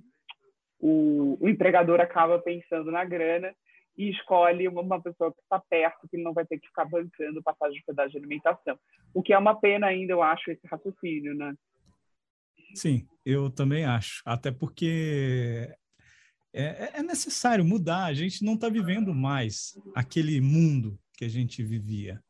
[0.80, 3.54] o, o empregador acaba pensando na grana
[3.97, 7.78] e escolhe uma pessoa que está perto, que não vai ter que ficar bancando passagem
[7.78, 8.80] de pedágio de alimentação.
[9.13, 11.54] O que é uma pena ainda, eu acho, esse raciocínio, né?
[12.74, 14.21] Sim, eu também acho.
[14.26, 15.69] Até porque
[16.54, 18.06] é, é necessário mudar.
[18.06, 22.21] A gente não está vivendo mais aquele mundo que a gente vivia.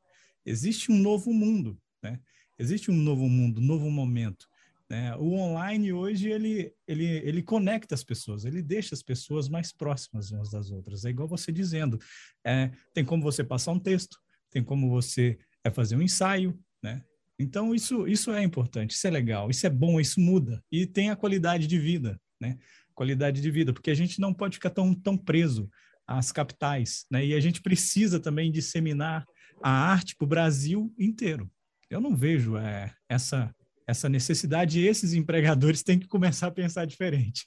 [0.46, 1.78] Existe um novo mundo.
[2.04, 2.20] Né?
[2.58, 4.48] Existe um novo mundo, um novo momento.
[4.92, 5.16] Né?
[5.16, 10.32] O online hoje ele, ele, ele conecta as pessoas, ele deixa as pessoas mais próximas
[10.32, 11.06] umas das outras.
[11.06, 11.98] É igual você dizendo,
[12.46, 14.18] é, tem como você passar um texto,
[14.50, 17.02] tem como você é, fazer um ensaio, né?
[17.40, 21.10] Então isso isso é importante, isso é legal, isso é bom, isso muda e tem
[21.10, 22.58] a qualidade de vida, né?
[22.94, 25.70] Qualidade de vida, porque a gente não pode ficar tão tão preso
[26.06, 27.26] às capitais, né?
[27.26, 29.26] E a gente precisa também disseminar
[29.64, 31.50] a arte para o Brasil inteiro
[31.92, 33.54] eu não vejo é, essa,
[33.86, 37.46] essa necessidade e esses empregadores têm que começar a pensar diferente,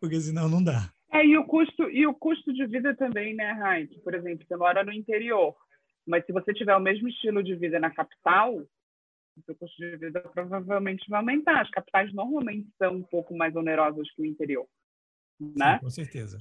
[0.00, 0.90] porque senão não dá.
[1.12, 4.00] É, e o custo, e o custo de vida também, né, Raik?
[4.00, 5.54] Por exemplo, você mora no interior,
[6.04, 9.96] mas se você tiver o mesmo estilo de vida na capital, o seu custo de
[9.96, 11.62] vida provavelmente vai aumentar.
[11.62, 14.66] As capitais normalmente são um pouco mais onerosas que o interior,
[15.40, 15.74] né?
[15.74, 16.38] Sim, com certeza.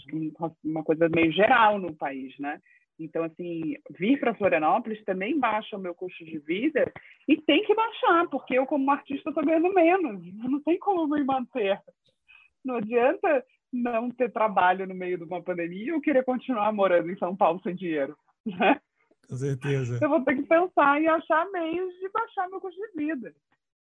[0.64, 2.60] Uma coisa meio geral no país, né?
[3.00, 6.92] Então, assim, vir para Florianópolis também baixa o meu custo de vida
[7.28, 10.22] e tem que baixar, porque eu, como artista, estou ganhando menos.
[10.36, 11.80] Não tem como me manter.
[12.64, 17.18] Não adianta não ter trabalho no meio de uma pandemia ou querer continuar morando em
[17.18, 18.16] São Paulo sem dinheiro.
[18.46, 18.80] Né?
[19.28, 20.00] Com certeza.
[20.02, 23.34] Eu vou ter que pensar e achar meios de baixar meu custo de vida.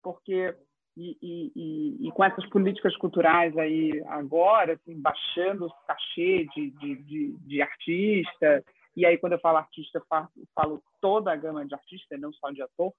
[0.04, 0.54] Porque,
[0.96, 6.70] e, e, e, e com essas políticas culturais aí agora, assim, baixando o cachê de,
[6.72, 8.64] de, de, de artista,
[8.96, 12.52] e aí, quando eu falo artista, eu falo toda a gama de artista, não só
[12.52, 12.94] de ator.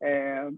[0.00, 0.48] É,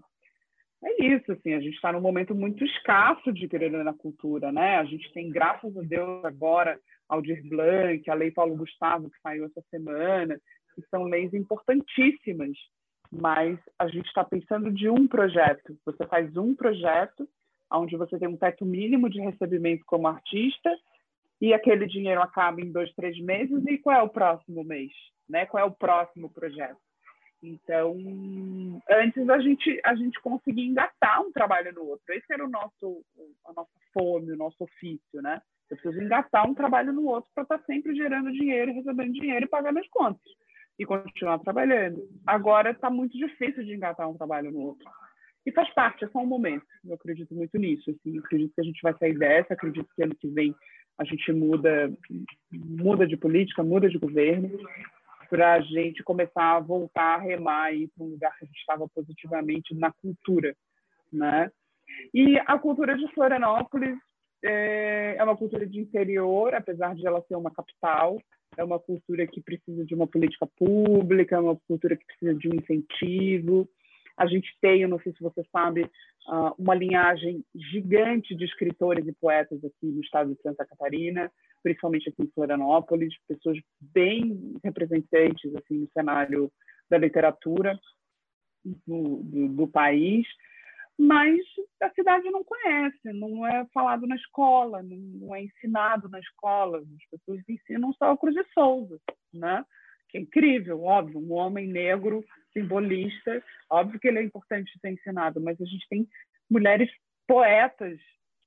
[0.83, 4.77] é isso, assim, a gente está num momento muito escasso de querer na cultura, né?
[4.77, 9.45] A gente tem, graças a Deus, agora Aldir Blanc, a Lei Paulo Gustavo, que saiu
[9.45, 10.39] essa semana,
[10.75, 12.57] que são leis importantíssimas,
[13.11, 15.77] mas a gente está pensando de um projeto.
[15.85, 17.27] Você faz um projeto
[17.71, 20.69] onde você tem um teto mínimo de recebimento como artista
[21.41, 24.91] e aquele dinheiro acaba em dois, três meses e qual é o próximo mês,
[25.27, 25.45] né?
[25.45, 26.77] Qual é o próximo projeto?
[27.43, 27.95] Então,
[28.89, 32.13] antes a gente a gente conseguia engatar um trabalho no outro.
[32.13, 33.03] Esse era o nosso
[33.45, 35.41] a nossa fome, o nosso ofício, né?
[35.69, 39.45] Eu preciso engatar um trabalho no outro para estar tá sempre gerando dinheiro, recebendo dinheiro
[39.45, 40.21] e pagando as contas
[40.77, 42.07] e continuar trabalhando.
[42.25, 44.85] Agora está muito difícil de engatar um trabalho no outro.
[45.45, 46.65] E faz parte, é só um momento.
[46.83, 47.91] Eu acredito muito nisso.
[47.91, 49.53] Assim, acredito que a gente vai sair dessa.
[49.53, 50.55] Acredito que ano que vem
[50.97, 51.91] a gente muda,
[52.51, 54.49] muda de política, muda de governo
[55.29, 58.87] para a gente começar a voltar a remar para um lugar que a gente estava
[58.89, 60.55] positivamente na cultura,
[61.11, 61.51] né?
[62.13, 63.97] E a cultura de Florianópolis
[64.43, 68.19] é, é uma cultura de interior, apesar de ela ser uma capital,
[68.57, 72.49] é uma cultura que precisa de uma política pública, é uma cultura que precisa de
[72.49, 73.67] um incentivo.
[74.17, 75.89] A gente tem, eu não sei se você sabe,
[76.27, 81.31] ah, uma linhagem gigante de escritores e poetas aqui no estado de Santa Catarina
[81.65, 86.51] principalmente aqui em Florianópolis, pessoas bem representantes assim no cenário
[86.87, 87.79] da literatura
[88.63, 90.27] do, do, do país,
[90.95, 91.39] mas
[91.81, 97.19] a cidade não conhece, não é falado na escola, não é ensinado na escola, as
[97.19, 98.99] pessoas ensinam só o Cruz de Souza,
[99.33, 99.65] né?
[100.07, 102.23] que é incrível, óbvio, um homem negro,
[102.55, 106.07] simbolista, óbvio que ele é importante ser ensinado, mas a gente tem
[106.49, 106.89] mulheres
[107.27, 107.99] poetas,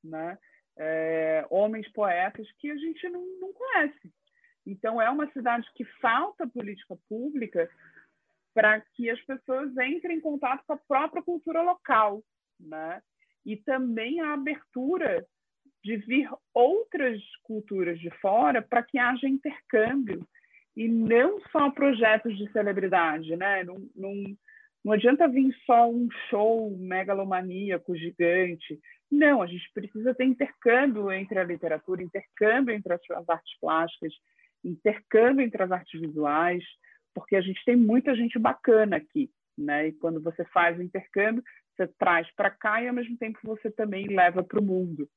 [0.02, 0.38] né?
[0.78, 4.12] é, homens poetas que a gente não, não conhece.
[4.64, 7.68] Então, é uma cidade que falta política pública
[8.54, 12.22] para que as pessoas entrem em contato com a própria cultura local,
[12.60, 13.02] né?
[13.44, 15.26] E também a abertura
[15.82, 20.26] de vir outras culturas de fora para que haja intercâmbio
[20.78, 23.64] e não só projetos de celebridade, né?
[23.64, 24.14] Não, não,
[24.84, 28.78] não adianta vir só um show megalomaníaco gigante.
[29.10, 34.12] Não, a gente precisa ter intercâmbio entre a literatura, intercâmbio entre as, artes plásticas,
[34.64, 36.62] intercâmbio entre as artes visuais,
[37.12, 39.88] porque a gente tem muita gente bacana aqui, né?
[39.88, 41.42] E quando você faz o intercâmbio,
[41.76, 45.08] você traz para cá e ao mesmo tempo você também leva para o mundo,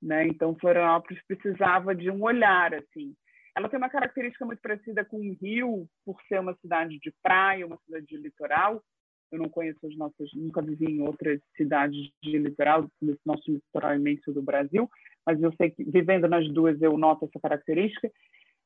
[0.00, 0.28] né?
[0.28, 3.12] Então Florianópolis precisava de um olhar assim.
[3.60, 7.66] Ela tem uma característica muito parecida com o Rio, por ser uma cidade de praia,
[7.66, 8.82] uma cidade de litoral,
[9.30, 13.94] eu não conheço as nossas, nunca vivi em outras cidades de litoral, nesse nosso litoral
[13.94, 14.90] imenso do Brasil,
[15.26, 18.10] mas eu sei que vivendo nas duas eu noto essa característica,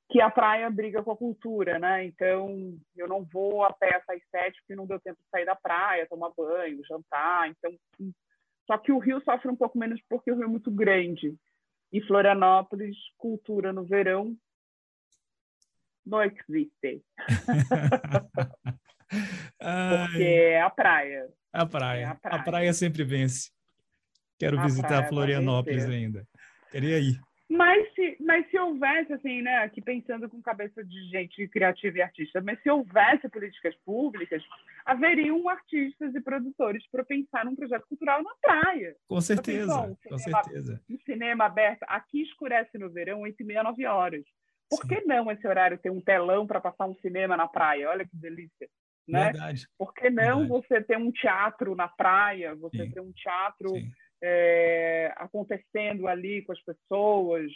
[0.08, 2.04] que a praia briga com a cultura, né?
[2.04, 6.06] Então, eu não vou até essas sete porque não deu tempo de sair da praia,
[6.06, 7.48] tomar banho, jantar.
[7.48, 7.74] Então,
[8.66, 11.34] só que o Rio sofre um pouco menos porque o Rio é muito grande.
[11.92, 14.36] E Florianópolis, cultura no verão,
[16.06, 17.02] não existe.
[19.08, 21.28] Porque é a praia.
[21.52, 22.00] A praia.
[22.00, 22.40] É a praia.
[22.40, 23.50] A praia sempre vence.
[24.38, 26.26] Quero a visitar Florianópolis ainda.
[26.70, 27.20] Queria ir.
[27.48, 32.02] Mas se, mas se houvesse, assim, né, aqui pensando com cabeça de gente criativa e
[32.02, 34.42] artista, mas se houvesse políticas públicas,
[34.84, 38.96] haveriam artistas e produtores para pensar num projeto cultural na praia.
[39.06, 40.82] Com certeza, um com cinema, certeza.
[40.90, 44.24] Um cinema aberto, aqui escurece no verão, 8 e meia, 9 horas.
[44.76, 44.88] Por Sim.
[44.88, 47.90] que não esse horário ter um telão para passar um cinema na praia?
[47.90, 48.68] Olha que delícia.
[49.06, 49.24] Né?
[49.24, 49.66] Verdade.
[49.78, 50.48] Por que não Verdade.
[50.48, 52.90] você ter um teatro na praia, você Sim.
[52.90, 53.70] ter um teatro
[54.22, 57.50] é, acontecendo ali com as pessoas,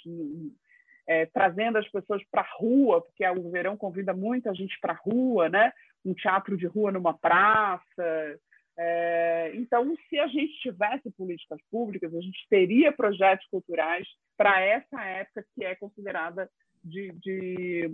[1.06, 4.96] é, trazendo as pessoas para a rua, porque o verão convida muita gente para a
[4.96, 5.72] rua, né?
[6.04, 8.38] um teatro de rua numa praça.
[8.80, 15.02] É, então, se a gente tivesse políticas públicas, a gente teria projetos culturais para essa
[15.04, 16.48] época que é considerada
[16.88, 17.90] de, de,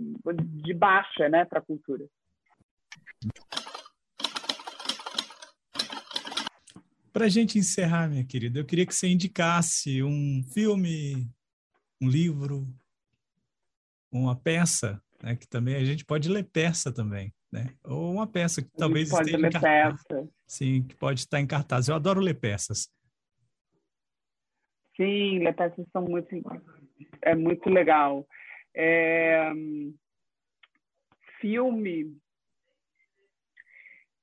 [0.63, 2.05] de baixa né, para a cultura.
[7.11, 11.29] Para a gente encerrar, minha querida, eu queria que você indicasse um filme,
[12.01, 12.67] um livro,
[14.11, 17.73] uma peça, né, que também a gente pode ler peça também, né?
[17.85, 20.03] Ou uma peça que talvez pode esteja ler em cartaz.
[20.03, 20.29] Peça.
[20.45, 21.87] Sim, que pode estar em cartaz.
[21.87, 22.89] Eu adoro ler peças.
[24.97, 26.35] Sim, ler peças são muito
[27.21, 28.25] é muito legal.
[28.75, 29.51] É,
[31.39, 32.17] filme,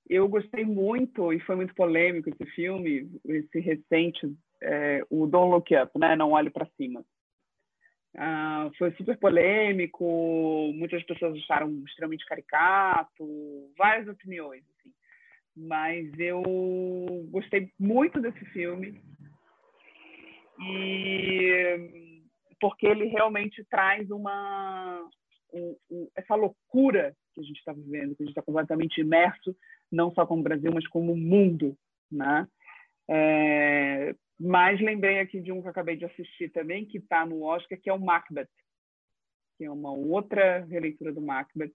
[0.09, 5.75] eu gostei muito, e foi muito polêmico esse filme, esse recente, é, o Don't Look
[5.75, 6.15] Up, né?
[6.15, 7.05] Não Olhe para Cima.
[8.15, 14.63] Ah, foi super polêmico, muitas pessoas acharam extremamente caricato, várias opiniões.
[14.79, 14.93] Assim.
[15.57, 16.43] mas eu
[17.31, 19.01] gostei muito desse filme
[20.61, 22.12] e
[22.63, 25.11] porque ele realmente traz uma
[25.53, 29.57] um, um, essa loucura que a gente está vivendo, que a gente está completamente imerso,
[29.91, 31.77] não só como Brasil, mas como mundo,
[32.09, 32.47] né?
[33.11, 37.43] É, mas lembrei aqui de um que eu acabei de assistir também, que está no
[37.43, 38.49] Oscar, que é o Macbeth,
[39.59, 41.73] que é uma outra releitura do Macbeth,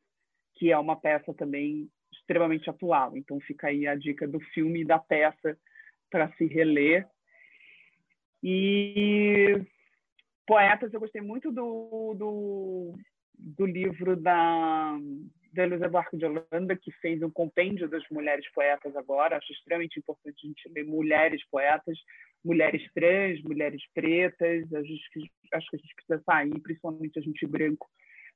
[0.55, 3.17] que é uma peça também extremamente atual.
[3.17, 5.59] Então fica aí a dica do filme e da peça
[6.09, 7.05] para se reler.
[8.41, 9.61] E
[10.47, 12.93] poetas, eu gostei muito do, do,
[13.37, 14.97] do livro da,
[15.53, 19.37] da Elisa Barco de Holanda, que fez um compêndio das mulheres poetas agora.
[19.37, 21.97] Acho extremamente importante a gente ler mulheres poetas,
[22.43, 24.73] mulheres trans, mulheres pretas.
[24.73, 27.87] Acho que, acho que a gente precisa sair, principalmente a gente branco,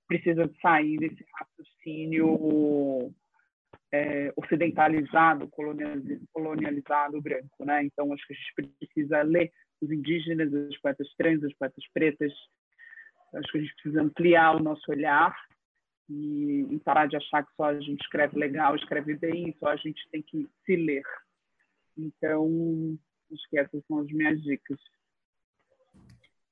[0.07, 3.14] precisa sair desse raciocínio
[3.93, 5.49] é, ocidentalizado,
[6.34, 7.84] colonializado branco, né?
[7.86, 9.51] Então acho que a gente precisa ler
[9.82, 12.32] os indígenas, as poetas trans, as poetas pretas.
[13.34, 15.36] Acho que a gente precisa ampliar o nosso olhar
[16.10, 19.76] e, e parar de achar que só a gente escreve legal, escreve bem, só a
[19.78, 21.04] gente tem que se ler.
[21.98, 22.98] Então,
[23.32, 24.80] acho que essas são as minhas dicas.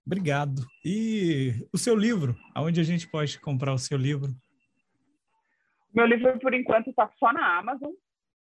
[0.05, 0.65] Obrigado.
[0.83, 2.35] E o seu livro?
[2.55, 4.33] Aonde a gente pode comprar o seu livro?
[5.93, 7.91] Meu livro, por enquanto, está só na Amazon.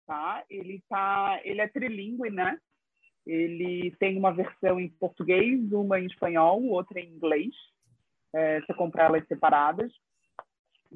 [0.06, 0.44] Tá?
[0.48, 2.58] Ele, tá, ele é trilingue, né?
[3.26, 7.54] Ele tem uma versão em português, uma em espanhol, outra em inglês.
[8.34, 9.92] É, você comprar elas separadas.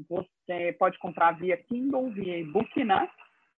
[0.09, 3.09] Você pode comprar via Kindle, via e-book, né?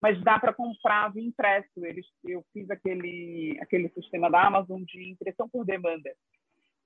[0.01, 1.85] Mas dá para comprar via impresso.
[1.85, 6.11] Eles, eu fiz aquele, aquele sistema da Amazon de impressão por demanda.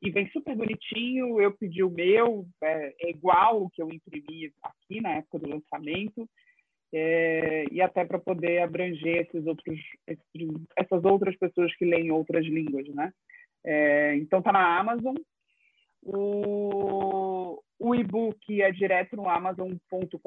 [0.02, 1.42] E vem super bonitinho.
[1.42, 5.50] Eu pedi o meu, é, é igual o que eu imprimi aqui na época do
[5.50, 6.28] lançamento.
[6.94, 10.24] É, e até para poder abranger esses outros, esses,
[10.78, 13.14] essas outras pessoas que leem outras línguas, né?
[13.64, 15.16] É, então está na Amazon.
[16.04, 20.18] O, o e-book é direto no amazon.com.br,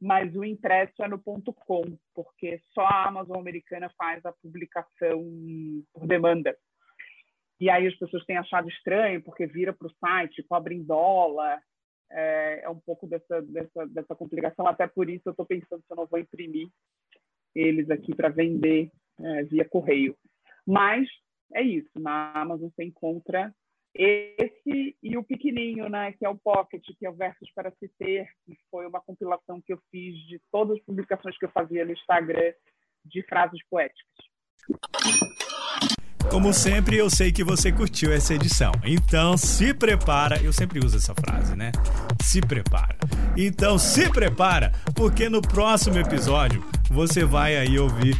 [0.00, 1.82] mas o impresso é no .com,
[2.14, 5.22] porque só a Amazon americana faz a publicação
[5.92, 6.56] por demanda.
[7.60, 11.60] E aí as pessoas têm achado estranho, porque vira para o site, cobra em dólar,
[12.10, 14.66] é, é um pouco dessa, dessa, dessa complicação.
[14.66, 16.68] Até por isso eu estou pensando se eu não vou imprimir
[17.54, 20.16] eles aqui para vender é, via correio.
[20.66, 21.08] Mas
[21.54, 23.52] é isso, na Amazon você encontra
[23.92, 27.88] esse e o pequenininho, né, que é o Pocket, que é o Versos para se
[27.98, 31.84] ter, que foi uma compilação que eu fiz de todas as publicações que eu fazia
[31.84, 32.52] no Instagram
[33.04, 34.14] de frases poéticas.
[36.30, 38.70] Como sempre, eu sei que você curtiu essa edição.
[38.84, 40.40] Então, se prepara.
[40.40, 41.72] Eu sempre uso essa frase, né?
[42.22, 42.96] Se prepara.
[43.36, 48.16] Então, se prepara, porque no próximo episódio você vai aí ouvir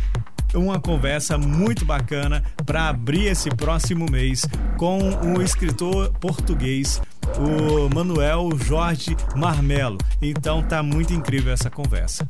[0.54, 4.44] uma conversa muito bacana para abrir esse próximo mês
[4.76, 4.98] com
[5.36, 7.00] o escritor português
[7.38, 9.98] o Manuel Jorge Marmelo.
[10.20, 12.26] Então tá muito incrível essa conversa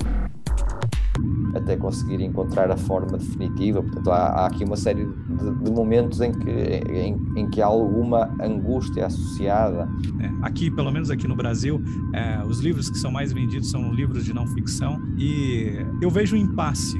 [1.55, 3.83] até conseguir encontrar a forma definitiva.
[3.83, 7.67] Portanto, há, há aqui uma série de, de momentos em que, em, em, que há
[7.67, 9.89] alguma angústia associada.
[10.21, 11.83] É, aqui, pelo menos aqui no Brasil,
[12.15, 16.37] é, os livros que são mais vendidos são livros de não ficção e eu vejo
[16.37, 16.99] um impasse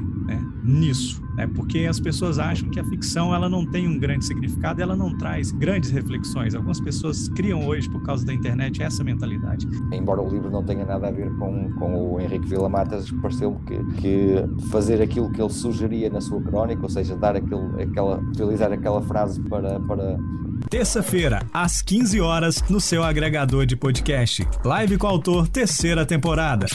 [0.63, 4.81] nisso, né, porque as pessoas acham que a ficção ela não tem um grande significado,
[4.81, 6.55] ela não traz grandes reflexões.
[6.55, 9.67] Algumas pessoas criam hoje, por causa da internet, essa mentalidade.
[9.91, 13.59] Embora o livro não tenha nada a ver com, com o Henrique Vila Matas, pareceu-me
[13.65, 18.19] que, que fazer aquilo que ele sugeria na sua crónica, ou seja, dar aquele, aquela,
[18.19, 20.17] utilizar aquela frase para, para
[20.69, 24.47] Terça-feira, às 15 horas, no seu agregador de podcast.
[24.63, 26.67] Live com o autor, terceira temporada.